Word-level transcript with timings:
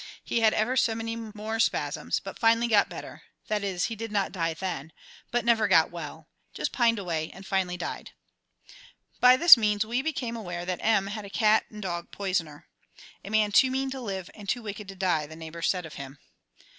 He 0.23 0.39
had 0.39 0.55
ever 0.55 0.75
so 0.75 0.95
many 0.95 1.15
more 1.15 1.59
spasms, 1.59 2.19
but 2.19 2.39
finally 2.39 2.67
got 2.67 2.89
better; 2.89 3.21
that 3.49 3.63
is, 3.63 3.83
he 3.83 3.95
did 3.95 4.11
not 4.11 4.31
die 4.31 4.55
then, 4.55 4.93
but 5.29 5.45
never 5.45 5.67
got 5.67 5.91
well; 5.91 6.27
just 6.55 6.71
pined 6.71 6.97
away 6.97 7.29
and 7.31 7.45
finally 7.45 7.77
died. 7.77 8.09
By 9.19 9.37
this 9.37 9.55
means 9.55 9.85
we 9.85 10.01
became 10.01 10.35
aware 10.35 10.65
that 10.65 10.79
M 10.83 11.05
had 11.05 11.25
a 11.25 11.29
cat 11.29 11.65
and 11.69 11.83
dog 11.83 12.09
poisoner; 12.09 12.67
"a 13.23 13.29
man 13.29 13.51
too 13.51 13.69
mean 13.69 13.91
to 13.91 14.01
live 14.01 14.31
and 14.33 14.49
too 14.49 14.63
wicked 14.63 14.87
to 14.87 14.95
die," 14.95 15.27
the 15.27 15.35
neighbors 15.35 15.69
said 15.69 15.85
of 15.85 15.93
him. 15.93 16.17